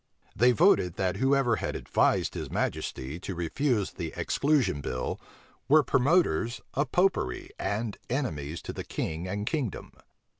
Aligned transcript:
They 0.35 0.51
voted, 0.51 0.95
that 0.95 1.17
whoever 1.17 1.57
had 1.57 1.75
advised 1.75 2.33
his 2.33 2.49
majesty 2.49 3.19
to 3.19 3.35
refuse 3.35 3.91
the 3.91 4.13
exclusion 4.17 4.81
bill, 4.81 5.21
were 5.67 5.83
promoters 5.83 6.59
of 6.73 6.91
Popery 6.91 7.51
and 7.59 7.99
enemies 8.09 8.63
to 8.63 8.73
the 8.73 8.83
king 8.83 9.27
and 9.27 9.45
kingdom. 9.45 9.91